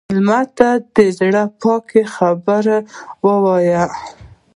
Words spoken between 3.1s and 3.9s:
وایه.